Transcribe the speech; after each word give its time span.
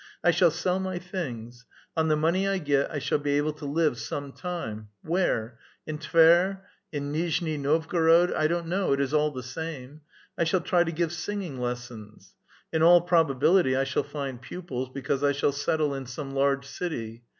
I 0.23 0.31
shall 0.31 0.49
sell 0.49 0.79
my 0.79 0.97
things. 0.97 1.67
On 1.95 2.07
the 2.07 2.15
money 2.15 2.47
I 2.47 2.57
get 2.57 2.89
I 2.89 2.97
shall 2.97 3.19
be 3.19 3.37
able 3.37 3.53
to 3.53 3.65
live 3.65 3.99
some 3.99 4.31
time. 4.31 4.87
Where? 5.03 5.59
In 5.85 5.99
Tver, 5.99 6.61
in 6.91 7.11
Nizhni 7.13 7.59
[Novgorod], 7.59 8.33
I 8.33 8.47
don't 8.47 8.65
know; 8.65 8.93
it 8.93 8.99
is 8.99 9.13
all 9.13 9.29
the 9.29 9.43
same. 9.43 10.01
I 10.39 10.43
shall 10.43 10.61
try 10.61 10.83
to 10.83 10.91
give 10.91 11.13
singing 11.13 11.59
lessons. 11.59 12.33
In 12.73 12.81
all 12.81 13.01
probability 13.01 13.75
I 13.75 13.83
shall 13.83 14.01
find 14.01 14.41
pupils, 14.41 14.89
because 14.91 15.23
I 15.23 15.33
shall 15.33 15.51
settle 15.51 15.93
in 15.93 16.07
some 16.07 16.31
large 16.31 16.65
city. 16.65 17.21